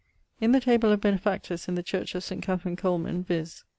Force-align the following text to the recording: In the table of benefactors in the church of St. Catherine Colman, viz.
In 0.39 0.51
the 0.51 0.59
table 0.59 0.91
of 0.91 0.99
benefactors 0.99 1.67
in 1.67 1.75
the 1.75 1.83
church 1.83 2.15
of 2.15 2.23
St. 2.23 2.41
Catherine 2.41 2.75
Colman, 2.75 3.23
viz. 3.23 3.63